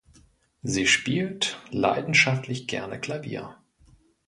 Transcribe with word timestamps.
Sie 0.63 0.87
spielt 0.87 1.59
leidenschaftlich 1.69 2.65
gerne 2.67 2.99
Klavier. 2.99 3.61